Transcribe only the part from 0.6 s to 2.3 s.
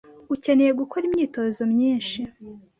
gukora imyitozo myinshi.